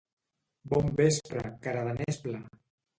Bon 0.71 0.89
vespre, 1.01 1.45
cara 1.69 1.87
de 1.91 1.97
nespla! 2.03 2.45